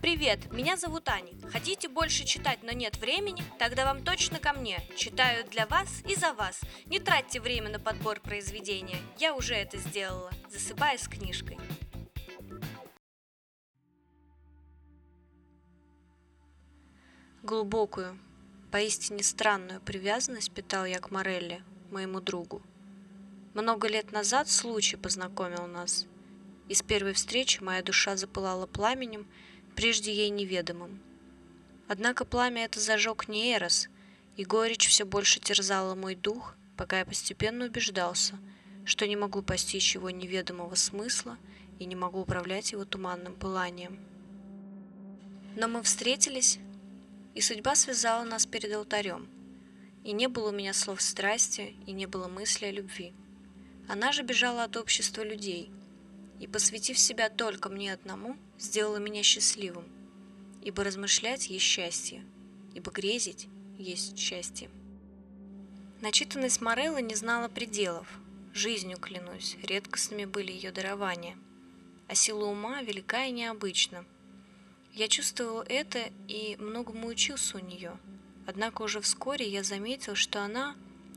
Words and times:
Привет, 0.00 0.50
меня 0.50 0.78
зовут 0.78 1.10
Аня. 1.10 1.34
Хотите 1.52 1.86
больше 1.86 2.24
читать, 2.24 2.60
но 2.62 2.72
нет 2.72 2.96
времени? 2.96 3.42
Тогда 3.58 3.84
вам 3.84 4.02
точно 4.02 4.38
ко 4.38 4.54
мне. 4.54 4.82
Читаю 4.96 5.44
для 5.50 5.66
вас 5.66 6.02
и 6.08 6.14
за 6.14 6.32
вас. 6.32 6.62
Не 6.86 6.98
тратьте 7.00 7.38
время 7.38 7.68
на 7.68 7.78
подбор 7.78 8.18
произведения. 8.20 8.96
Я 9.18 9.34
уже 9.34 9.54
это 9.54 9.76
сделала. 9.76 10.30
Засыпаю 10.50 10.98
с 10.98 11.06
книжкой. 11.06 11.58
Глубокую, 17.42 18.18
поистине 18.72 19.22
странную 19.22 19.82
привязанность 19.82 20.50
питал 20.50 20.86
я 20.86 20.98
к 20.98 21.10
Морелле, 21.10 21.62
моему 21.90 22.20
другу. 22.20 22.62
Много 23.52 23.86
лет 23.86 24.12
назад 24.12 24.48
случай 24.48 24.96
познакомил 24.96 25.66
нас, 25.66 26.06
и 26.70 26.74
с 26.74 26.80
первой 26.80 27.12
встречи 27.12 27.62
моя 27.62 27.82
душа 27.82 28.16
запылала 28.16 28.66
пламенем, 28.66 29.26
прежде 29.80 30.12
ей 30.12 30.28
неведомым. 30.28 31.00
Однако 31.88 32.26
пламя 32.26 32.66
это 32.66 32.78
зажег 32.78 33.28
не 33.28 33.54
Эрос, 33.54 33.88
и 34.36 34.44
горечь 34.44 34.86
все 34.86 35.06
больше 35.06 35.40
терзала 35.40 35.94
мой 35.94 36.14
дух, 36.14 36.54
пока 36.76 36.98
я 36.98 37.06
постепенно 37.06 37.64
убеждался, 37.64 38.38
что 38.84 39.06
не 39.06 39.16
могу 39.16 39.40
постичь 39.40 39.94
его 39.94 40.10
неведомого 40.10 40.74
смысла 40.74 41.38
и 41.78 41.86
не 41.86 41.96
могу 41.96 42.20
управлять 42.20 42.72
его 42.72 42.84
туманным 42.84 43.34
пыланием. 43.34 43.98
Но 45.56 45.66
мы 45.66 45.82
встретились, 45.82 46.58
и 47.34 47.40
судьба 47.40 47.74
связала 47.74 48.24
нас 48.24 48.44
перед 48.44 48.74
алтарем, 48.74 49.30
и 50.04 50.12
не 50.12 50.28
было 50.28 50.50
у 50.50 50.52
меня 50.52 50.74
слов 50.74 51.00
страсти, 51.00 51.74
и 51.86 51.92
не 51.92 52.04
было 52.04 52.28
мысли 52.28 52.66
о 52.66 52.70
любви. 52.70 53.14
Она 53.88 54.12
же 54.12 54.24
бежала 54.24 54.64
от 54.64 54.76
общества 54.76 55.22
людей, 55.22 55.72
и, 56.40 56.46
посвятив 56.46 56.98
себя 56.98 57.28
только 57.28 57.68
мне 57.68 57.92
одному, 57.92 58.36
сделала 58.58 58.96
меня 58.96 59.22
счастливым, 59.22 59.84
ибо 60.62 60.82
размышлять 60.82 61.48
есть 61.50 61.64
счастье, 61.64 62.24
ибо 62.74 62.90
грезить 62.90 63.46
есть 63.78 64.18
счастье. 64.18 64.70
Начитанность 66.00 66.62
Мореллы 66.62 67.02
не 67.02 67.14
знала 67.14 67.48
пределов, 67.48 68.08
жизнью 68.54 68.96
клянусь, 68.96 69.58
редкостными 69.62 70.24
были 70.24 70.50
ее 70.50 70.72
дарования, 70.72 71.36
а 72.08 72.14
сила 72.14 72.46
ума 72.46 72.80
велика 72.82 73.26
и 73.26 73.32
необычна. 73.32 74.06
Я 74.94 75.08
чувствовал 75.08 75.62
это 75.68 76.10
и 76.26 76.56
многому 76.58 77.08
учился 77.08 77.58
у 77.58 77.60
нее, 77.60 77.92
однако 78.46 78.80
уже 78.82 79.02
вскоре 79.02 79.46
я 79.46 79.62
заметил, 79.62 80.14
что 80.14 80.42
она, 80.42 80.74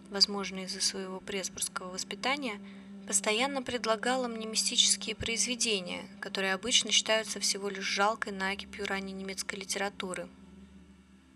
возможно 0.10 0.66
из-за 0.66 0.82
своего 0.82 1.22
пресбургского 1.22 1.92
воспитания, 1.92 2.60
постоянно 3.08 3.62
предлагала 3.62 4.28
мне 4.28 4.46
мистические 4.46 5.16
произведения, 5.16 6.06
которые 6.20 6.54
обычно 6.54 6.92
считаются 6.92 7.40
всего 7.40 7.70
лишь 7.70 7.84
жалкой 7.84 8.34
накипью 8.34 8.86
ранней 8.86 9.14
немецкой 9.14 9.56
литературы. 9.56 10.28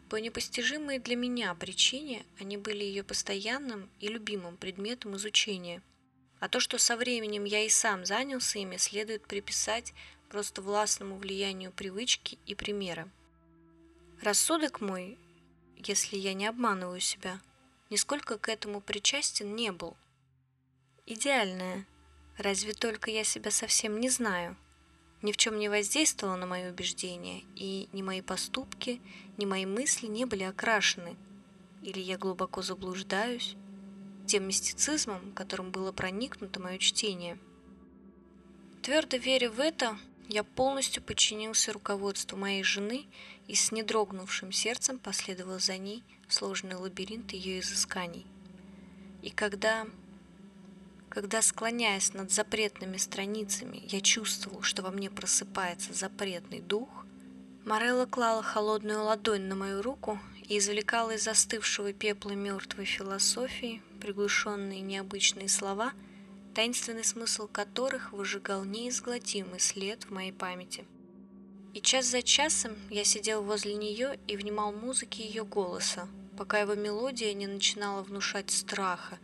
По 0.09 0.15
непостижимой 0.15 0.99
для 0.99 1.15
меня 1.15 1.53
причине 1.53 2.25
они 2.39 2.57
были 2.57 2.83
ее 2.83 3.03
постоянным 3.03 3.89
и 3.99 4.07
любимым 4.07 4.55
предметом 4.55 5.17
изучения. 5.17 5.81
А 6.39 6.47
то, 6.47 6.59
что 6.59 6.77
со 6.77 6.95
временем 6.95 7.43
я 7.43 7.65
и 7.65 7.69
сам 7.69 8.05
занялся 8.05 8.59
ими, 8.59 8.77
следует 8.77 9.27
приписать 9.27 9.93
просто 10.29 10.61
властному 10.61 11.17
влиянию 11.17 11.71
привычки 11.71 12.37
и 12.45 12.55
примера. 12.55 13.09
Рассудок 14.21 14.81
мой, 14.81 15.17
если 15.75 16.17
я 16.17 16.33
не 16.33 16.47
обманываю 16.47 17.01
себя, 17.01 17.39
нисколько 17.89 18.37
к 18.37 18.47
этому 18.47 18.79
причастен 18.79 19.55
не 19.55 19.71
был– 19.71 19.97
идеальная. 21.07 21.85
Разве 22.37 22.73
только 22.73 23.09
я 23.09 23.23
себя 23.23 23.49
совсем 23.49 23.99
не 23.99 24.09
знаю. 24.09 24.55
Ни 25.23 25.31
в 25.31 25.37
чем 25.37 25.57
не 25.57 25.69
воздействовало 25.69 26.35
на 26.35 26.45
мои 26.45 26.69
убеждения, 26.69 27.43
и 27.55 27.89
ни 27.91 28.03
мои 28.03 28.21
поступки, 28.21 29.01
ни 29.37 29.45
мои 29.45 29.65
мысли 29.65 30.05
не 30.05 30.25
были 30.25 30.43
окрашены. 30.43 31.15
Или 31.81 31.99
я 31.99 32.17
глубоко 32.17 32.61
заблуждаюсь 32.61 33.55
тем 34.27 34.47
мистицизмом, 34.47 35.31
которым 35.31 35.71
было 35.71 35.91
проникнуто 35.91 36.59
мое 36.59 36.77
чтение. 36.77 37.39
Твердо 38.83 39.17
веря 39.17 39.49
в 39.49 39.59
это, 39.59 39.97
я 40.27 40.43
полностью 40.43 41.01
подчинился 41.01 41.71
руководству 41.71 42.37
моей 42.37 42.63
жены 42.63 43.05
и 43.47 43.55
с 43.55 43.71
недрогнувшим 43.71 44.51
сердцем 44.51 44.99
последовал 44.99 45.59
за 45.59 45.77
ней 45.77 46.03
в 46.27 46.33
сложный 46.33 46.75
лабиринт 46.75 47.31
ее 47.31 47.61
изысканий. 47.61 48.25
И 49.21 49.29
когда 49.29 49.87
когда, 51.09 51.41
склоняясь 51.41 52.13
над 52.13 52.31
запретными 52.31 52.97
страницами, 52.97 53.81
я 53.87 54.01
чувствовал, 54.01 54.61
что 54.61 54.81
во 54.83 54.91
мне 54.91 55.09
просыпается 55.09 55.93
запретный 55.93 56.61
дух, 56.61 57.05
Морелла 57.67 58.05
клала 58.05 58.41
холодную 58.41 59.03
ладонь 59.03 59.43
на 59.49 59.55
мою 59.55 59.81
руку 59.81 60.19
и 60.47 60.57
извлекала 60.57 61.15
из 61.15 61.25
застывшего 61.25 61.91
пепла 61.91 62.31
мертвой 62.31 62.85
философии 62.85 63.81
приглушенные 63.99 64.79
необычные 64.79 65.49
слова, 65.49 65.91
таинственный 66.55 67.03
смысл 67.03 67.47
которых 67.47 68.13
выжигал 68.13 68.63
неизгладимый 68.63 69.59
след 69.59 70.05
в 70.05 70.11
моей 70.11 70.31
памяти. 70.31 70.85
И 71.73 71.81
час 71.81 72.05
за 72.05 72.21
часом 72.21 72.75
я 72.89 73.03
сидел 73.03 73.43
возле 73.43 73.75
нее 73.75 74.17
и 74.27 74.37
внимал 74.37 74.71
музыке 74.71 75.27
ее 75.27 75.43
голоса, 75.43 76.07
пока 76.37 76.59
его 76.59 76.73
мелодия 76.75 77.33
не 77.33 77.47
начинала 77.47 78.01
внушать 78.01 78.49
страха 78.49 79.19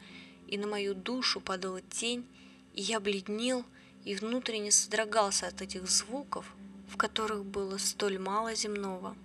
и 0.54 0.58
на 0.58 0.68
мою 0.68 0.94
душу 0.94 1.42
падала 1.42 1.82
тень, 1.82 2.28
и 2.76 2.82
я 2.84 3.00
бледнел 3.00 3.66
и 4.06 4.14
внутренне 4.14 4.72
содрогался 4.72 5.48
от 5.48 5.64
этих 5.64 5.90
звуков, 5.90 6.46
в 6.88 6.96
которых 6.96 7.44
было 7.44 7.80
столь 7.80 8.20
мало 8.20 8.54
земного. 8.54 9.18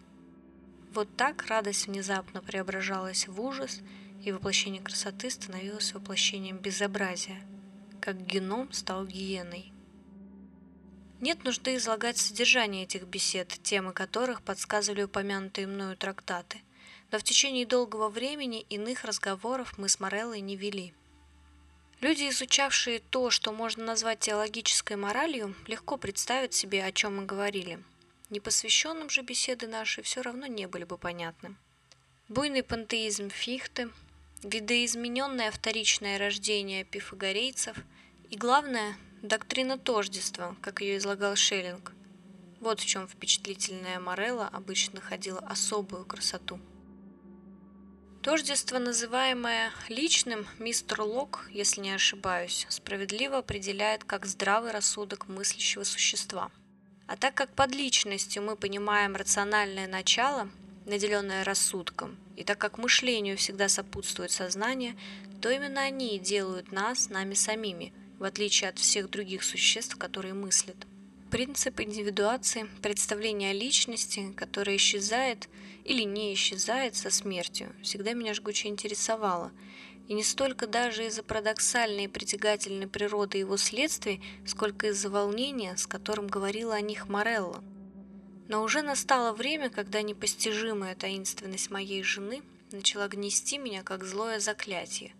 Вот 0.95 1.07
так 1.19 1.45
радость 1.49 1.87
внезапно 1.87 2.41
преображалась 2.41 3.29
в 3.29 3.39
ужас, 3.43 3.83
и 4.25 4.33
воплощение 4.33 4.81
красоты 4.81 5.29
становилось 5.29 5.93
воплощением 5.93 6.57
безобразия, 6.57 7.43
как 8.01 8.27
геном 8.27 8.73
стал 8.73 9.05
гиеной. 9.05 9.71
Нет 11.21 11.45
нужды 11.45 11.77
излагать 11.77 12.17
содержание 12.17 12.85
этих 12.85 13.03
бесед, 13.03 13.49
темы 13.63 13.93
которых 13.93 14.41
подсказывали 14.41 15.03
упомянутые 15.03 15.67
мною 15.67 15.95
трактаты, 15.95 16.63
но 17.13 17.19
в 17.19 17.23
течение 17.23 17.67
долгого 17.67 18.09
времени 18.09 18.65
иных 18.71 19.05
разговоров 19.05 19.77
мы 19.77 19.91
с 19.91 20.01
Мореллой 20.01 20.41
не 20.41 20.57
вели. 20.57 20.95
Люди, 22.01 22.29
изучавшие 22.29 23.01
то, 23.01 23.29
что 23.31 23.53
можно 23.53 23.85
назвать 23.85 24.21
теологической 24.21 24.97
моралью, 24.97 25.57
легко 25.67 25.97
представят 25.97 26.55
себе, 26.55 26.85
о 26.85 26.93
чем 26.93 27.17
мы 27.17 27.25
говорили. 27.27 27.83
Непосвященным 28.31 29.11
же 29.11 29.23
беседы 29.23 29.67
наши 29.67 30.03
все 30.03 30.23
равно 30.23 30.47
не 30.47 30.67
были 30.69 30.85
бы 30.85 30.97
понятны. 30.97 31.57
Буйный 32.29 32.63
пантеизм 32.63 33.31
Фихте, 33.31 33.89
видоизмененное 34.45 35.51
вторичное 35.51 36.19
рождение 36.19 36.85
пифагорейцев 36.85 37.77
и, 38.31 38.37
главное, 38.37 38.97
доктрина 39.23 39.77
тождества, 39.77 40.55
как 40.61 40.81
ее 40.81 40.99
излагал 40.99 41.35
Шеллинг. 41.35 41.93
Вот 42.61 42.79
в 42.79 42.87
чем 42.87 43.09
впечатлительная 43.09 43.99
Морелла 43.99 44.47
обычно 44.47 45.01
находила 45.01 45.41
особую 45.41 46.05
красоту. 46.05 46.61
Тождество, 48.23 48.79
называемое 48.79 49.73
личным, 49.89 50.47
мистер 50.59 51.03
Лок, 51.03 51.49
если 51.53 51.81
не 51.81 51.93
ошибаюсь, 51.93 52.67
справедливо 52.69 53.39
определяет 53.39 54.03
как 54.03 54.27
здравый 54.27 54.73
рассудок 54.73 55.29
мыслящего 55.29 55.85
существа. 55.85 56.51
А 57.07 57.17
так 57.17 57.35
как 57.35 57.55
под 57.55 57.73
личностью 57.73 58.43
мы 58.43 58.57
понимаем 58.57 59.15
рациональное 59.15 59.87
начало, 59.87 60.51
наделенное 60.85 61.45
рассудком, 61.45 62.17
и 62.35 62.43
так 62.43 62.59
как 62.59 62.77
мышлению 62.77 63.37
всегда 63.37 63.69
сопутствует 63.69 64.33
сознание, 64.33 64.97
то 65.41 65.49
именно 65.49 65.81
они 65.83 66.19
делают 66.19 66.73
нас 66.73 67.11
нами 67.11 67.35
самими, 67.35 67.93
в 68.19 68.25
отличие 68.25 68.71
от 68.71 68.81
всех 68.81 69.11
других 69.11 69.45
существ, 69.45 69.97
которые 69.97 70.35
мыслят. 70.35 70.77
Принцип 71.31 71.79
индивидуации, 71.81 72.71
представление 72.81 73.51
о 73.51 73.53
личности, 73.53 74.33
которая 74.35 74.77
исчезает 74.77 75.51
или 75.85 76.03
не 76.03 76.33
исчезает 76.33 76.97
со 76.97 77.11
смертью, 77.11 77.71
всегда 77.83 78.15
меня 78.15 78.33
жгуче 78.33 78.69
интересовало. 78.69 79.53
И 80.09 80.15
не 80.15 80.25
столько 80.25 80.67
даже 80.67 81.05
из-за 81.07 81.23
парадоксальной 81.23 82.05
и 82.05 82.09
притягательной 82.09 82.87
природы 82.87 83.37
его 83.37 83.59
следствий, 83.59 84.23
сколько 84.47 84.87
из-за 84.87 85.11
волнения, 85.11 85.77
с 85.77 85.87
которым 85.87 86.29
говорила 86.29 86.75
о 86.75 86.81
них 86.81 87.11
Морелла. 87.11 87.63
Но 88.49 88.63
уже 88.63 88.81
настало 88.81 89.35
время, 89.35 89.69
когда 89.69 90.01
непостижимая 90.01 90.95
таинственность 90.95 91.71
моей 91.71 92.03
жены 92.03 92.41
начала 92.73 93.07
гнести 93.07 93.59
меня, 93.59 93.83
как 93.83 94.03
злое 94.03 94.41
заклятие. 94.41 95.13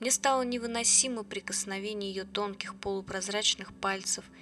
Мне 0.00 0.10
стало 0.10 0.42
невыносимо 0.42 1.22
прикосновение 1.22 2.12
ее 2.12 2.24
тонких 2.24 2.74
полупрозрачных 2.74 3.72
пальцев– 3.72 4.24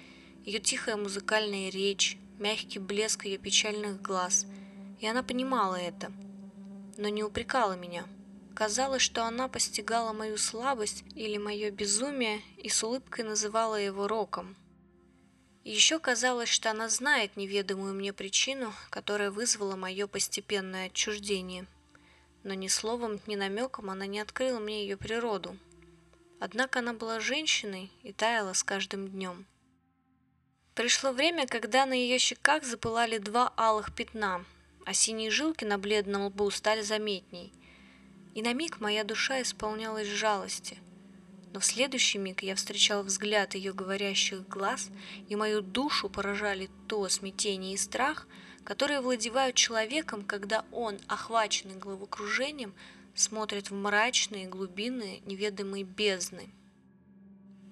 ее 0.49 0.59
тихая 0.59 0.97
музыкальная 0.97 1.69
речь, 1.69 2.17
мягкий 2.39 2.79
блеск 2.79 3.25
ее 3.25 3.37
печальных 3.37 4.01
глаз. 4.01 4.47
И 4.99 5.05
она 5.05 5.21
понимала 5.21 5.75
это, 5.75 6.11
но 6.97 7.07
не 7.07 7.23
упрекала 7.23 7.73
меня. 7.73 8.05
Казалось, 8.55 9.03
что 9.03 9.25
она 9.25 9.47
постигала 9.47 10.11
мою 10.11 10.37
слабость 10.37 11.03
или 11.13 11.37
мое 11.37 11.69
безумие 11.69 12.41
и 12.57 12.67
с 12.67 12.83
улыбкой 12.83 13.25
называла 13.25 13.75
его 13.75 14.07
роком. 14.07 14.57
Еще 15.63 15.99
казалось, 15.99 16.49
что 16.49 16.71
она 16.71 16.89
знает 16.89 17.37
неведомую 17.37 17.93
мне 17.93 18.11
причину, 18.11 18.73
которая 18.89 19.29
вызвала 19.29 19.75
мое 19.75 20.07
постепенное 20.07 20.87
отчуждение. 20.87 21.67
Но 22.43 22.55
ни 22.55 22.69
словом, 22.69 23.21
ни 23.27 23.35
намеком 23.35 23.91
она 23.91 24.07
не 24.07 24.19
открыла 24.19 24.57
мне 24.57 24.81
ее 24.81 24.97
природу. 24.97 25.55
Однако 26.39 26.79
она 26.79 26.93
была 26.93 27.19
женщиной 27.19 27.91
и 28.01 28.13
таяла 28.13 28.53
с 28.53 28.63
каждым 28.63 29.09
днем. 29.09 29.45
Пришло 30.79 31.11
время, 31.11 31.45
когда 31.45 31.85
на 31.85 31.91
ее 31.91 32.19
щеках 32.19 32.63
запылали 32.63 33.17
два 33.17 33.51
алых 33.57 33.93
пятна, 33.93 34.45
а 34.85 34.93
синие 34.93 35.29
жилки 35.29 35.65
на 35.65 35.77
бледном 35.77 36.27
лбу 36.27 36.49
стали 36.51 36.83
заметней. 36.83 37.51
И 38.33 38.41
на 38.41 38.53
миг 38.53 38.79
моя 38.79 39.03
душа 39.03 39.41
исполнялась 39.41 40.07
жалости– 40.07 40.77
но 41.51 41.59
в 41.59 41.65
следующий 41.65 42.17
миг 42.17 42.43
я 42.43 42.55
встречал 42.55 43.03
взгляд 43.03 43.55
ее 43.55 43.73
говорящих 43.73 44.47
глаз, 44.47 44.89
и 45.27 45.35
мою 45.35 45.61
душу 45.61 46.07
поражали 46.07 46.69
то 46.87 47.09
смятение 47.09 47.73
и 47.73 47.77
страх, 47.77 48.25
которые 48.63 49.01
владевают 49.01 49.55
человеком, 49.55 50.23
когда 50.23 50.63
он, 50.71 50.97
охваченный 51.07 51.75
головокружением, 51.75 52.73
смотрит 53.15 53.69
в 53.69 53.73
мрачные 53.73 54.47
глубины 54.47 55.21
неведомой 55.25 55.83
бездны. 55.83 56.49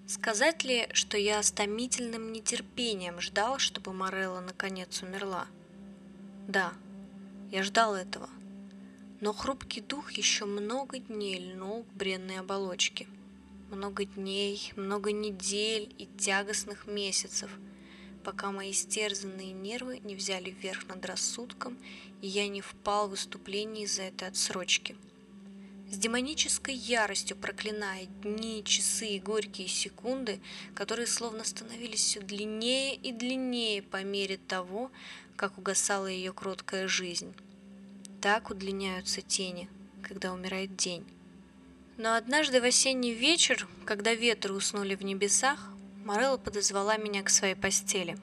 Сказать 0.07 0.63
ли, 0.63 0.88
что 0.94 1.18
я 1.18 1.44
с 1.44 1.51
томительным 1.51 2.31
нетерпением 2.31 3.21
ждал, 3.21 3.59
чтобы 3.59 3.94
Морелла 3.94 4.39
наконец 4.39 5.04
умерла? 5.04 5.48
Да, 6.48 6.74
я 7.51 7.62
ждал 7.62 7.94
этого. 7.94 8.30
Но 9.19 9.33
хрупкий 9.33 9.81
дух 9.81 10.13
еще 10.13 10.45
много 10.45 11.00
дней 11.00 11.51
льнул 11.51 11.83
к 11.83 11.94
бренной 11.94 12.39
оболочке– 12.39 13.07
много 13.69 14.06
дней, 14.06 14.71
много 14.75 15.12
недель 15.12 15.94
и 15.98 16.06
тягостных 16.18 16.88
месяцев, 16.88 17.51
пока 18.24 18.51
мои 18.51 18.71
стерзанные 18.71 19.51
нервы 19.51 20.00
не 20.00 20.15
взяли 20.15 20.51
верх 20.51 20.88
над 20.88 21.06
рассудком, 21.06 21.77
и 22.21 22.27
я 22.27 22.48
не 22.48 22.62
впал 22.62 23.07
в 23.07 23.12
выступление 23.12 23.83
из-за 23.86 24.04
этой 24.04 24.30
отсрочки. 24.30 24.95
С 25.89 25.98
демонической 25.98 26.75
яростью 26.75 27.38
проклиная 27.38 28.07
дни, 28.22 28.62
часы 28.66 29.07
и 29.07 29.19
горькие 29.19 29.69
секунды, 29.69 30.42
которые 30.75 31.07
словно 31.07 31.45
становились 31.45 32.01
все 32.01 32.19
длиннее 32.19 32.94
и 32.94 33.13
длиннее 33.13 33.81
по 33.81 34.04
мере 34.04 34.38
того, 34.38 34.92
как 35.38 35.57
угасала 35.57 36.07
ее 36.07 36.34
кроткая 36.34 36.89
жизнь. 36.89 37.34
Так 38.22 38.50
удлиняются 38.50 39.22
тени, 39.22 39.69
когда 40.01 40.34
умирает 40.34 40.75
день. 40.75 41.06
Но 41.98 42.16
однажды 42.16 42.60
в 42.60 42.66
осенний 42.66 43.13
вечер, 43.13 43.66
когда 43.86 44.13
ветры 44.13 44.54
уснули 44.54 44.95
в 44.95 45.04
небесах, 45.04 45.69
Морелла 46.04 46.38
подозвала 46.38 46.98
меня 46.98 47.24
к 47.24 47.30
своей 47.30 47.56
постели. 47.56 48.18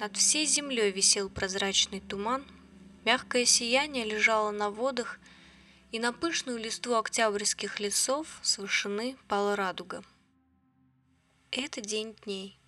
Над 0.00 0.16
всей 0.16 0.46
землей 0.46 0.90
висел 0.90 1.28
прозрачный 1.28 2.00
туман, 2.00 2.44
мягкое 3.04 3.44
сияние 3.44 4.04
лежало 4.04 4.50
на 4.50 4.70
водах, 4.70 5.20
и 5.92 5.98
на 5.98 6.12
пышную 6.12 6.58
листву 6.58 6.94
октябрьских 6.94 7.78
лесов 7.78 8.40
с 8.42 8.56
вышины 8.56 9.16
пала 9.28 9.54
радуга. 9.54 10.02
«Это 11.50 11.82
день 11.82 12.16
дней», 12.24 12.58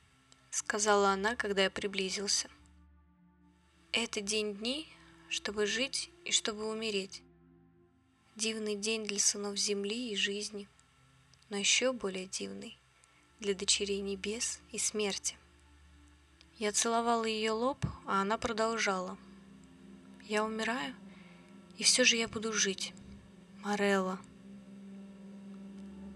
—сказала 0.50 1.10
она, 1.10 1.36
когда 1.36 1.62
я 1.62 1.70
приблизился. 1.70 2.50
«Это 3.92 4.20
день 4.20 4.56
дней, 4.56 4.92
чтобы 5.28 5.66
жить 5.66 6.10
и 6.24 6.32
чтобы 6.32 6.68
умереть. 6.68 7.22
Дивный 8.34 8.74
день 8.74 9.04
для 9.06 9.20
сынов 9.20 9.56
земли 9.56 10.10
и 10.10 10.16
жизни, 10.16 10.68
но 11.50 11.56
еще 11.56 11.92
более 11.92 12.26
дивный 12.26 12.76
для 13.38 13.54
дочерей 13.54 14.00
небес 14.00 14.60
и 14.72 14.78
смерти. 14.78 15.36
Я 16.58 16.72
целовала 16.72 17.24
ее 17.24 17.52
лоб, 17.52 17.84
а 18.06 18.22
она 18.22 18.38
продолжала. 18.38 19.16
Я 20.22 20.44
умираю, 20.44 20.94
и 21.78 21.82
все 21.82 22.04
же 22.04 22.16
я 22.16 22.28
буду 22.28 22.52
жить. 22.52 22.94
Морелла. 23.62 24.18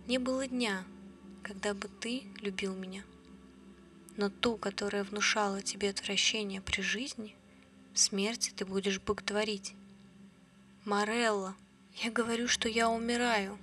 Не 0.06 0.18
было 0.18 0.46
дня, 0.46 0.84
когда 1.42 1.74
бы 1.74 1.88
ты 1.88 2.24
любил 2.40 2.74
меня. 2.74 3.04
Но 4.16 4.30
ту, 4.30 4.56
которая 4.56 5.04
внушала 5.04 5.62
тебе 5.62 5.90
отвращение 5.90 6.60
при 6.60 6.80
жизни, 6.80 7.36
в 7.92 7.98
смерти 7.98 8.52
ты 8.54 8.64
будешь 8.64 9.00
боготворить. 9.00 9.74
Морелла— 10.84 11.54
я 12.02 12.10
говорю, 12.10 12.46
что 12.46 12.68
я 12.68 12.90
умираю, 12.90 13.56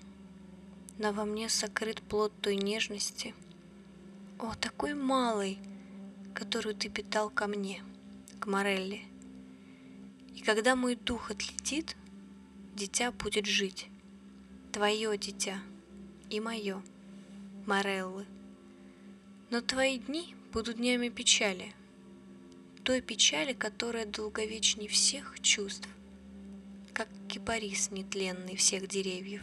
но 0.97 1.11
во 1.11 1.23
мне 1.23 1.49
сокрыт 1.49 2.01
плод 2.01 2.33
той 2.41 2.55
нежности, 2.55 3.35
о, 4.39 4.55
такой 4.55 4.95
малый, 4.95 5.59
которую 6.33 6.73
ты 6.73 6.89
питал 6.89 7.29
ко 7.29 7.45
мне, 7.45 7.83
к 8.39 8.47
Морелли. 8.47 9.03
И 10.35 10.41
когда 10.41 10.75
мой 10.75 10.95
дух 10.95 11.31
отлетит, 11.31 11.95
дитя 12.75 13.11
будет 13.11 13.45
жить, 13.45 13.87
твое 14.71 15.17
дитя 15.17 15.59
и 16.29 16.39
мое, 16.39 16.81
Мореллы. 17.65 18.25
Но 19.49 19.61
твои 19.61 19.99
дни 19.99 20.35
будут 20.51 20.77
днями 20.77 21.09
печали, 21.09 21.73
той 22.83 23.01
печали, 23.01 23.53
которая 23.53 24.05
долговечней 24.05 24.87
всех 24.87 25.39
чувств– 25.41 25.87
как 26.93 27.09
кипарис 27.27 27.89
нетленный 27.91 28.55
всех 28.55 28.87
деревьев. 28.87 29.41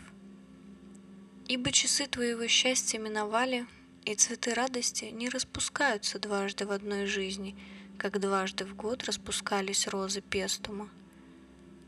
Ибо 1.49 1.73
часы 1.73 2.07
твоего 2.07 2.47
счастья 2.47 2.99
миновали, 2.99 3.67
и 4.05 4.15
цветы 4.15 4.55
радости 4.55 5.07
не 5.07 5.29
распускаются 5.29 6.19
дважды 6.19 6.65
в 6.65 6.71
одной 6.71 7.07
жизни, 7.07 7.57
как 8.01 8.19
дважды 8.19 8.65
в 8.65 8.75
год 8.75 9.05
распускались 9.05 9.87
розы 9.87 10.21
пестума. 10.23 10.89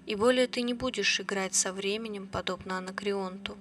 И 0.06 0.14
более 0.14 0.46
ты 0.46 0.62
не 0.62 0.74
будешь 0.74 1.18
играть 1.18 1.54
со 1.54 1.72
временем, 1.72 2.28
подобно 2.28 2.78
анакреонту. 2.78 3.56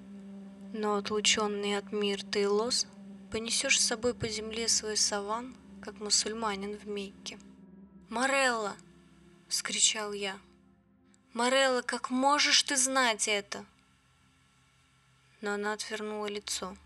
Но 0.72 0.94
отлученный 0.94 1.76
от 1.78 1.90
мир 1.90 2.22
ты 2.22 2.48
лос, 2.48 2.86
понесешь 3.32 3.80
с 3.80 3.86
собой 3.86 4.14
по 4.14 4.28
земле 4.28 4.68
свой 4.68 4.96
саван, 4.96 5.54
как 5.80 5.98
мусульманин 5.98 6.76
в 6.76 6.86
Мекке. 6.86 7.38
«Морелла!»— 8.08 8.76
вскричал 9.48 10.12
я— 10.12 10.38
Морелла, 11.34 11.80
как 11.80 12.10
можешь 12.10 12.62
ты 12.62 12.76
знать 12.76 13.26
это? 13.26 13.64
Но 15.40 15.54
она 15.54 15.72
отвернула 15.72 16.26
лицо. 16.26 16.76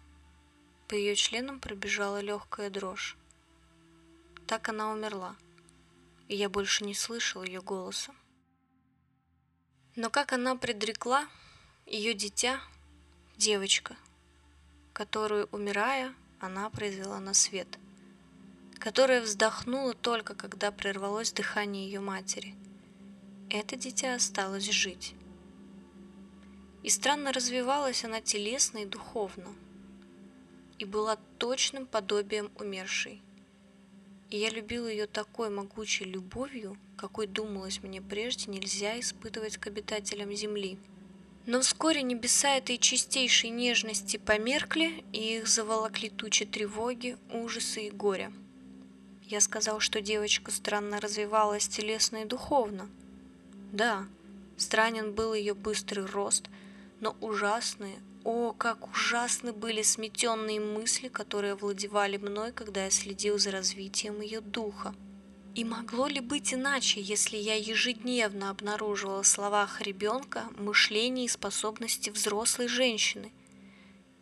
По 0.86 0.94
ее 0.94 1.16
членам 1.16 1.58
пробежала 1.58 2.20
легкая 2.20 2.70
дрожь. 2.70 3.16
Так 4.46 4.68
она 4.68 4.92
умерла, 4.92 5.34
и 6.28 6.36
я 6.36 6.48
больше 6.48 6.84
не 6.84 6.94
слышал 6.94 7.42
ее 7.42 7.60
голоса. 7.60 8.14
Но 9.94 10.10
как 10.10 10.32
она 10.32 10.56
предрекла, 10.56 11.26
ее 11.86 12.14
дитя— 12.14 12.60
девочка, 13.36 13.96
которую, 14.92 15.48
умирая, 15.52 16.14
она 16.40 16.68
произвела 16.70 17.20
на 17.20 17.34
свет, 17.34 17.78
которая 18.78 19.20
вздохнула 19.22 19.94
только, 19.94 20.34
когда 20.34 20.70
прервалось 20.70 21.32
дыхание 21.32 21.86
ее 21.86 22.00
матери— 22.00 22.54
это 23.48 23.76
дитя 23.76 24.16
осталось 24.16 24.68
жить. 24.68 25.14
И 26.82 26.88
странно 26.88 27.32
развивалась 27.32 28.04
она 28.04 28.20
телесно 28.20 28.78
и 28.78 28.86
духовно, 28.86 29.54
и 30.78 30.84
была 30.84 31.16
точным 31.38 31.86
подобием 31.86 32.50
умершей. 32.56 33.22
И 34.30 34.38
я 34.38 34.50
любил 34.50 34.88
ее 34.88 35.06
такой 35.06 35.50
могучей 35.50 36.04
любовью, 36.04 36.76
какой 36.96 37.26
думалось 37.26 37.82
мне 37.82 38.02
прежде 38.02 38.50
нельзя 38.50 38.98
испытывать 38.98 39.56
к 39.56 39.66
обитателям 39.66 40.32
земли. 40.32 40.78
Но 41.46 41.60
вскоре 41.60 42.02
небеса 42.02 42.56
этой 42.56 42.76
чистейшей 42.78 43.50
нежности 43.50 44.16
померкли, 44.16 45.04
и 45.12 45.36
их 45.36 45.46
заволокли 45.46 46.10
тучи 46.10 46.44
тревоги, 46.44 47.16
ужаса 47.32 47.80
и 47.80 47.90
горя. 47.90 48.32
Я 49.22 49.40
сказал, 49.40 49.80
что 49.80 50.00
девочка 50.00 50.50
странно 50.50 51.00
развивалась 51.00 51.68
телесно 51.68 52.22
и 52.22 52.24
духовно– 52.24 52.88
да, 53.72 54.06
странен 54.56 55.12
был 55.12 55.34
ее 55.34 55.52
быстрый 55.52 56.06
рост, 56.06 56.48
но 57.00 57.16
ужасные, 57.20 57.96
о, 58.26 58.52
как 58.52 58.90
ужасны 58.90 59.52
были 59.52 59.82
сметенные 59.82 60.60
мысли, 60.60 61.08
которые 61.08 61.52
овладевали 61.52 62.16
мной, 62.16 62.52
когда 62.52 62.84
я 62.84 62.90
следил 62.90 63.38
за 63.38 63.52
развитием 63.52 64.20
ее 64.20 64.40
духа. 64.40 64.94
И 65.54 65.64
могло 65.64 66.06
ли 66.06 66.20
быть 66.20 66.52
иначе, 66.52 67.00
если 67.00 67.36
я 67.36 67.54
ежедневно 67.54 68.50
обнаруживала 68.50 69.22
в 69.22 69.26
словах 69.26 69.80
ребенка 69.80 70.48
мышление 70.58 71.26
и 71.26 71.28
способности 71.28 72.10
взрослой 72.10 72.68
женщины? 72.68 73.32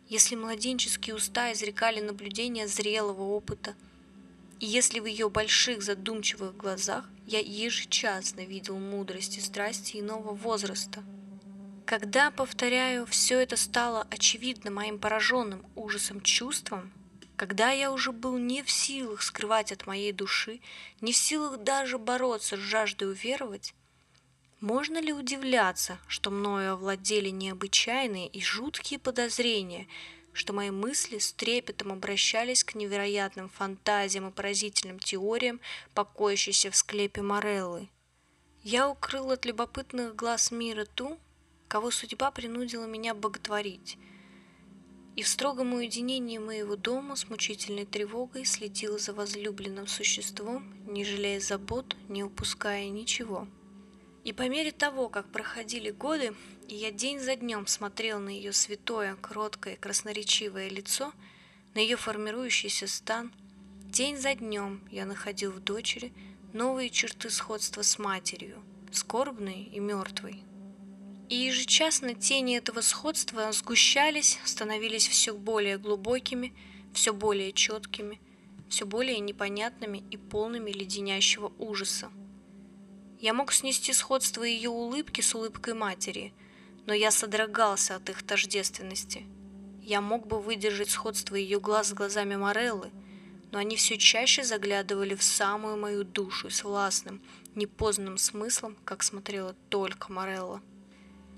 Если 0.07 0.35
младенческие 0.35 1.15
уста 1.15 1.51
изрекали 1.51 1.99
наблюдения 1.99 2.67
зрелого 2.67 3.23
опыта– 3.23 3.75
и 4.59 4.65
если 4.65 4.99
в 4.99 5.05
ее 5.05 5.29
больших 5.29 5.83
задумчивых 5.83 6.55
глазах 6.55 7.09
я 7.27 7.39
ежечасно 7.39 8.41
видел 8.41 8.77
мудрость 8.77 9.37
и 9.37 9.41
страсти 9.41 9.99
иного 9.99 10.33
возраста. 10.33 11.03
Когда, 11.85 12.31
повторяю, 12.31 13.05
все 13.05 13.39
это 13.39 13.57
стало 13.57 14.07
очевидно 14.09 14.71
моим 14.71 14.97
пораженным 14.97 15.65
ужасом 15.75 16.21
чувством, 16.21 16.91
Когда 17.35 17.71
я 17.71 17.91
уже 17.91 18.11
был 18.13 18.37
не 18.37 18.63
в 18.63 18.71
силах 18.71 19.21
скрывать 19.21 19.71
от 19.73 19.85
моей 19.85 20.13
души, 20.13 20.61
не 21.01 21.11
в 21.11 21.17
силах 21.17 21.57
даже 21.63 21.97
бороться 21.97 22.55
с 22.55 22.59
жаждой 22.59 23.11
уверовать, 23.11 23.75
можно 24.61 24.99
ли 25.01 25.11
удивляться, 25.11 25.99
что 26.07 26.31
мною 26.31 26.73
овладели 26.73 27.29
необычайные 27.29 28.29
и 28.29 28.41
жуткие 28.41 28.99
подозрения, 28.99 29.87
что 30.31 30.53
мои 30.53 30.71
мысли 30.71 31.17
с 31.19 31.33
трепетом 31.33 31.91
обращались 31.91 32.63
к 32.63 32.73
невероятным 32.73 33.49
фантазиям 33.49 34.29
и 34.29 34.31
поразительным 34.31 34.97
теориям, 34.97 35.59
покоящейся 35.93 36.71
в 36.71 36.75
склепе 36.77 37.21
Мореллы? 37.21 37.89
Я 38.63 38.89
укрыл 38.89 39.31
от 39.31 39.45
любопытных 39.45 40.15
глаз 40.15 40.51
мира 40.51 40.85
ту, 40.85 41.19
кого 41.75 41.91
судьба 41.91 42.31
принудила 42.31 42.85
меня 42.85 43.13
боготворить, 43.13 43.97
и 45.17 45.23
в 45.23 45.27
строгом 45.27 45.73
уединении 45.73 46.37
моего 46.37 46.77
дома 46.77 47.17
с 47.17 47.29
мучительной 47.29 47.85
тревогой 47.85 48.45
следил 48.45 48.97
за 48.97 49.11
возлюбленным 49.11 49.85
существом, 49.85 50.73
не 50.87 51.03
жалея 51.03 51.41
забот, 51.41 51.97
не 52.07 52.23
упуская 52.23 52.87
ничего. 52.87 53.45
И 54.23 54.31
по 54.31 54.47
мере 54.47 54.71
того, 54.71 55.09
как 55.09 55.29
проходили 55.33 55.91
годы, 55.91 56.33
и 56.69 56.75
я 56.75 56.91
день 56.91 57.19
за 57.19 57.35
днем 57.35 57.67
смотрел 57.67 58.19
на 58.19 58.29
ее 58.29 58.53
святое, 58.53 59.17
кроткое, 59.17 59.75
красноречивое 59.75 60.69
лицо, 60.69 61.11
на 61.73 61.79
ее 61.79 61.97
формирующийся 61.97 62.87
стан, 62.87 63.33
день 63.83 64.15
за 64.15 64.33
днем 64.33 64.81
я 64.91 65.05
находил 65.05 65.51
в 65.51 65.59
дочери 65.59 66.13
новые 66.53 66.89
черты 66.89 67.29
сходства 67.29 67.81
с 67.81 67.99
матерью, 67.99 68.63
скорбной 68.93 69.63
и 69.63 69.81
мертвой. 69.81 70.41
И 71.27 71.35
ежечасно 71.35 72.13
тени 72.13 72.55
этого 72.57 72.81
сходства 72.81 73.51
сгущались, 73.51 74.39
становились 74.45 75.07
все 75.07 75.33
более 75.33 75.79
глубокими, 75.79 76.53
все 76.93 77.13
более 77.13 77.51
четкими, 77.51 78.21
все 78.69 78.85
более 78.85 79.19
непонятными 79.19 80.03
и 80.11 80.17
полными 80.17 80.71
леденящего 80.71 81.51
ужаса. 81.57 82.11
Я 83.19 83.33
мог 83.33 83.51
снести 83.53 83.91
сходство 83.91 84.43
ее 84.43 84.69
улыбки 84.69 85.21
с 85.21 85.33
улыбкой 85.33 85.73
матери, 85.73 86.31
но 86.85 86.93
я 86.93 87.09
содрогался 87.09 87.95
от 87.95 88.07
их 88.09 88.21
тождественности. 88.21 89.25
Я 89.81 90.01
мог 90.01 90.27
бы 90.27 90.39
выдержать 90.39 90.91
сходство 90.91 91.35
ее 91.35 91.59
глаз 91.59 91.89
с 91.89 91.93
глазами 91.93 92.35
Мореллы, 92.35 92.91
но 93.51 93.57
они 93.57 93.77
все 93.77 93.97
чаще 93.97 94.43
заглядывали 94.43 95.15
в 95.15 95.23
самую 95.23 95.77
мою 95.77 96.03
душу 96.03 96.51
с 96.51 96.63
властным, 96.63 97.19
непознанным 97.55 98.19
смыслом, 98.19 98.77
как 98.83 99.01
смотрела 99.01 99.55
только 99.69 100.11
Морелла. 100.11 100.61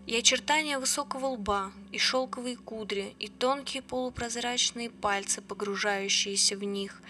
И 0.08 0.16
очертания 0.16 0.80
высокого 0.80 1.28
лба, 1.28 1.72
и 1.92 2.00
шелковые 2.00 2.56
кудри, 2.58 3.16
и 3.20 3.28
тонкие 3.28 3.84
полупрозрачные 3.84 4.90
пальцы, 4.90 5.42
погружающиеся 5.42 6.58
в 6.58 6.64
них, 6.64 7.02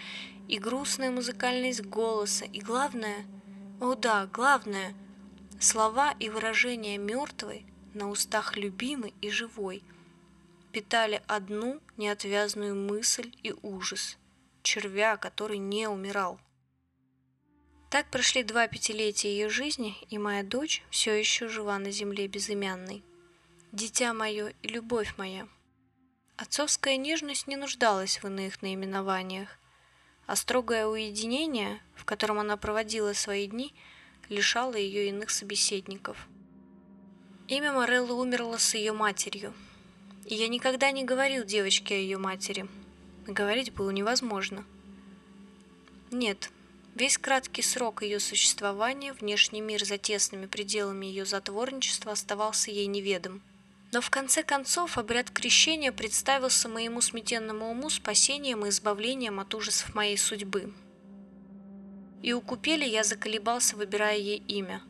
и 0.48 0.58
грустная 0.58 1.10
музыкальность 1.10 1.82
голоса, 1.82 2.44
и 2.44 2.60
главное— 2.60 3.24
о 3.80 3.94
да, 3.94 4.26
главное, 4.26 4.92
слова 5.60 6.12
и 6.18 6.28
выражения 6.28 6.98
мертвой 6.98 7.64
на 7.94 8.10
устах 8.10 8.56
любимой 8.56 9.14
и 9.20 9.30
живой 9.30 9.84
питали 10.72 11.22
одну 11.28 11.80
неотвязную 11.96 12.74
мысль 12.74 13.32
и 13.44 13.54
ужас, 13.62 14.18
червя, 14.64 15.16
который 15.16 15.58
не 15.58 15.88
умирал. 15.88 16.40
Так 17.90 18.10
прошли 18.10 18.42
два 18.42 18.66
пятилетия 18.68 19.30
ее 19.30 19.48
жизни, 19.48 19.96
и 20.10 20.18
моя 20.18 20.42
дочь 20.42 20.82
все 20.90 21.14
еще 21.14 21.48
жива 21.48 21.78
на 21.78 21.90
земле 21.90 22.28
безымянной. 22.28 23.02
Дитя 23.72 24.12
мое 24.12 24.52
и 24.62 24.68
любовь 24.68 25.14
моя. 25.16 25.48
Отцовская 26.36 26.96
нежность 26.96 27.46
не 27.46 27.56
нуждалась 27.56 28.22
в 28.22 28.26
иных 28.26 28.62
наименованиях 28.62 29.58
а 30.28 30.36
строгое 30.36 30.86
уединение, 30.86 31.80
в 31.94 32.04
котором 32.04 32.38
она 32.38 32.58
проводила 32.58 33.14
свои 33.14 33.46
дни, 33.46 33.74
лишало 34.28 34.74
ее 34.74 35.08
иных 35.08 35.30
собеседников. 35.30 36.28
Имя 37.48 37.72
Мореллы 37.72 38.12
умерло 38.12 38.58
с 38.58 38.74
ее 38.74 38.92
матерью, 38.92 39.54
и 40.26 40.34
я 40.34 40.48
никогда 40.48 40.90
не 40.90 41.02
говорил 41.02 41.44
девочке 41.44 41.94
о 41.94 41.98
ее 41.98 42.18
матери. 42.18 42.68
Говорить 43.26 43.72
было 43.72 43.88
невозможно. 43.88 44.66
Нет, 46.10 46.50
весь 46.98 47.16
краткий 47.16 47.62
срок 47.62 48.02
ее 48.02 48.20
существования, 48.20 49.12
внешний 49.14 49.60
мир 49.60 49.84
за 49.84 49.96
тесными 49.96 50.46
пределами 50.46 51.06
ее 51.06 51.24
затворничества 51.24 52.12
оставался 52.12 52.70
ей 52.70 52.86
неведом– 52.86 53.42
но 53.90 54.00
в 54.00 54.10
конце 54.10 54.42
концов 54.42 54.98
обряд 54.98 55.30
крещения 55.30 55.92
представился 55.92 56.68
моему 56.68 57.00
сметенному 57.00 57.70
уму 57.70 57.88
спасением 57.88 58.66
и 58.66 58.68
избавлением 58.68 59.40
от 59.40 59.54
ужасов 59.54 59.94
моей 59.94 60.18
судьбы. 60.18 60.74
И 62.22 62.32
у 62.32 62.40
купели 62.40 62.84
я 62.84 63.02
заколебался, 63.02 63.76
выбирая 63.76 64.18
ей 64.18 64.42
имя. 64.48 64.82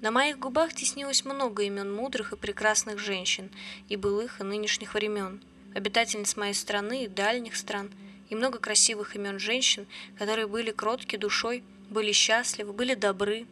На 0.00 0.10
моих 0.10 0.38
губах 0.38 0.72
теснилось 0.72 1.24
много 1.24 1.64
имен 1.64 1.92
мудрых 1.92 2.32
и 2.32 2.36
прекрасных 2.36 2.98
женщин, 2.98 3.50
и 3.88 3.96
былых, 3.96 4.40
и 4.40 4.44
нынешних 4.44 4.94
времен, 4.94 5.42
обитательниц 5.74 6.36
моей 6.36 6.54
страны 6.54 7.04
и 7.04 7.08
дальних 7.08 7.56
стран, 7.56 7.90
и 8.30 8.34
много 8.34 8.58
красивых 8.58 9.16
имен 9.16 9.38
женщин, 9.38 9.86
которые 10.18 10.46
были 10.46 10.70
кротки 10.70 11.16
душой, 11.16 11.62
были 11.90 12.12
счастливы, 12.12 12.72
были 12.72 12.94
добры, 12.94 13.46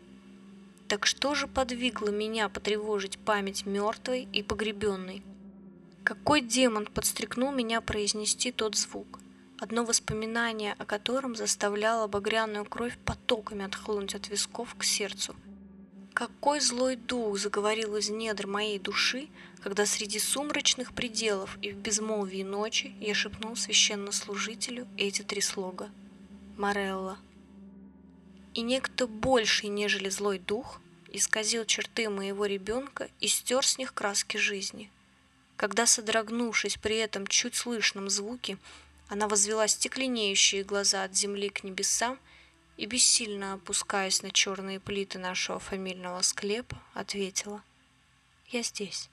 так 0.89 1.05
что 1.05 1.35
же 1.35 1.49
подвигло 1.49 2.11
меня 2.11 2.49
потревожить 2.49 3.19
память 3.19 3.67
мертвой 3.67 4.29
и 4.33 4.43
погребенной? 4.43 5.23
Какой 6.05 6.41
демон 6.41 6.87
подстрекнул 6.87 7.51
меня 7.51 7.81
произнести 7.81 8.53
тот 8.53 8.77
звук, 8.77 9.19
одно 9.59 9.85
воспоминание 9.85 10.75
о 10.79 10.85
котором 10.85 11.35
заставляло 11.35 12.07
багряную 12.07 12.65
кровь 12.65 12.97
потоками 13.05 13.65
отхлынуть 13.65 14.15
от 14.15 14.29
висков 14.29 14.77
к 14.77 14.85
сердцу? 14.85 15.35
Какой 16.17 16.61
злой 16.61 16.97
дух 16.97 17.37
заговорил 17.37 17.95
из 17.95 18.09
недр 18.09 18.47
моей 18.47 18.79
души, 18.79 19.29
когда 19.63 19.85
среди 19.85 20.19
сумрачных 20.19 20.95
пределов 20.95 21.59
и 21.61 21.73
в 21.73 21.77
безмолвии 21.77 22.43
ночи 22.43 22.95
я 23.01 23.15
шепнул 23.15 23.55
священнослужителю 23.55 24.89
эти 24.97 25.21
три 25.21 25.43
слога? 25.43 25.91
Морелла 26.57 27.19
и 28.55 28.63
некто 28.63 29.07
больший, 29.07 29.69
нежели 29.69 30.09
злой 30.09 30.39
дух, 30.39 30.81
исказил 31.13 31.67
черты 31.67 32.09
моего 32.09 32.47
ребенка 32.47 33.11
и 33.21 33.29
стер 33.29 33.67
с 33.67 33.77
них 33.77 33.93
краски 33.93 34.39
жизни. 34.39 34.91
Когда, 35.59 35.85
содрогнувшись 35.85 36.79
при 36.79 36.97
этом 36.97 37.27
чуть 37.27 37.57
слышном 37.57 38.09
звуке, 38.09 38.57
она 39.09 39.29
возвела 39.29 39.69
стекленеющие 39.69 40.65
глаза 40.65 41.05
от 41.05 41.15
земли 41.15 41.51
к 41.51 41.63
небесам 41.63 42.19
и, 42.77 42.87
бессильно 42.87 43.55
опускаясь 43.55 44.23
на 44.23 44.31
черные 44.31 44.81
плиты 44.81 45.19
нашего 45.19 45.59
фамильного 45.59 46.23
склепа, 46.23 46.81
ответила 46.95 47.63
«Я 48.49 48.63
здесь». 48.63 49.09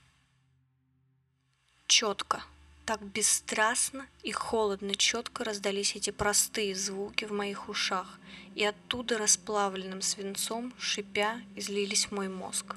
Четко, 1.88 2.44
так 2.86 3.02
бесстрастно 3.02 4.08
и 4.24 4.32
холодно 4.32 4.96
четко 4.96 5.44
раздались 5.44 5.96
эти 5.96 6.10
простые 6.10 6.76
звуки 6.76 7.26
в 7.26 7.32
моих 7.32 7.70
ушах, 7.70 8.20
и 8.56 8.64
оттуда 8.66 9.18
расплавленным 9.18 10.02
свинцом, 10.02 10.74
шипя, 10.78 11.42
излились 11.56 12.08
в 12.08 12.12
мой 12.12 12.28
мозг. 12.28 12.76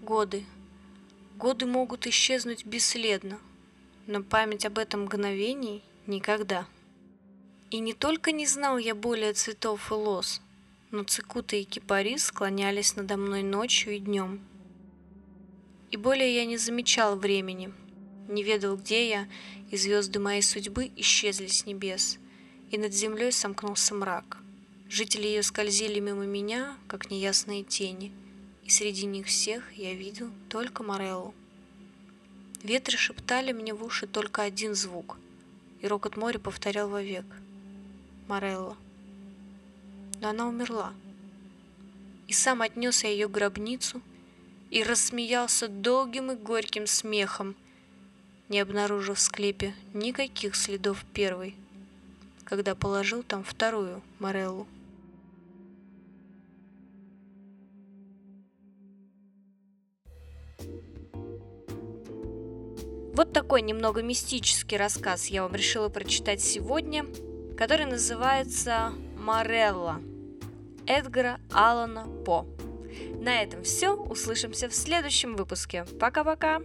Годы. 0.00 0.44
Годы 1.36 1.66
могут 1.66 2.06
исчезнуть 2.06 2.64
бесследно, 2.64 3.38
но 4.06 4.22
память 4.22 4.64
об 4.64 4.78
этом 4.78 5.02
мгновении 5.02 5.82
никогда. 6.06 6.66
И 7.72 7.78
не 7.78 7.94
только 7.94 8.32
не 8.32 8.46
знал 8.46 8.76
я 8.76 8.94
более 8.94 9.32
цветов 9.32 9.90
и 9.90 9.94
лоз, 9.94 10.42
но 10.90 11.04
цикуты 11.04 11.62
и 11.62 11.64
кипарис 11.64 12.24
склонялись 12.24 12.96
надо 12.96 13.16
мной 13.16 13.42
ночью 13.42 13.94
и 13.94 13.98
днем. 13.98 14.42
И 15.90 15.96
более 15.96 16.34
я 16.34 16.44
не 16.44 16.58
замечал 16.58 17.16
времени, 17.16 17.72
не 18.28 18.42
ведал, 18.42 18.76
где 18.76 19.08
я, 19.08 19.28
и 19.70 19.78
звезды 19.78 20.18
моей 20.18 20.42
судьбы 20.42 20.90
исчезли 20.96 21.46
с 21.46 21.64
небес, 21.64 22.18
и 22.70 22.76
над 22.76 22.92
землей 22.92 23.32
сомкнулся 23.32 23.94
мрак. 23.94 24.36
Жители 24.90 25.26
ее 25.26 25.42
скользили 25.42 25.98
мимо 25.98 26.26
меня, 26.26 26.76
как 26.88 27.10
неясные 27.10 27.64
тени, 27.64 28.12
и 28.64 28.68
среди 28.68 29.06
них 29.06 29.28
всех 29.28 29.72
я 29.72 29.94
видел 29.94 30.30
только 30.50 30.82
Мореллу. 30.82 31.34
Ветры 32.62 32.98
шептали 32.98 33.52
мне 33.52 33.72
в 33.72 33.82
уши 33.82 34.06
только 34.06 34.42
один 34.42 34.74
звук, 34.74 35.16
и 35.80 35.86
рокот 35.86 36.18
моря 36.18 36.38
повторял 36.38 36.90
вовек. 36.90 37.24
Морелла. 38.32 38.78
Но 40.22 40.30
она 40.30 40.48
умерла. 40.48 40.94
И 42.28 42.32
сам 42.32 42.62
отнес 42.62 43.04
я 43.04 43.10
ее 43.10 43.28
гробницу 43.28 44.00
и 44.70 44.82
рассмеялся 44.82 45.68
долгим 45.68 46.32
и 46.32 46.34
горьким 46.34 46.86
смехом, 46.86 47.54
не 48.48 48.58
обнаружив 48.60 49.18
в 49.18 49.20
склепе 49.20 49.74
никаких 49.92 50.56
следов 50.56 51.04
первой, 51.12 51.54
когда 52.44 52.74
положил 52.74 53.22
там 53.22 53.44
вторую 53.44 54.00
Мореллу. 54.18 54.66
Вот 63.14 63.34
такой 63.34 63.60
немного 63.60 64.00
мистический 64.00 64.78
рассказ 64.78 65.26
я 65.26 65.42
вам 65.42 65.54
решила 65.54 65.90
прочитать 65.90 66.40
сегодня, 66.40 67.04
который 67.56 67.86
называется 67.86 68.92
«Морелла» 69.16 70.00
Эдгара 70.86 71.40
Алана 71.52 72.06
По. 72.24 72.46
На 73.20 73.42
этом 73.42 73.62
все. 73.62 73.94
Услышимся 73.94 74.68
в 74.68 74.74
следующем 74.74 75.36
выпуске. 75.36 75.84
Пока-пока! 76.00 76.60